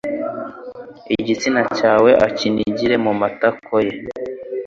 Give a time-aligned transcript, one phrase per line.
[1.15, 3.93] igitsina cyawe akinigire mu matako ye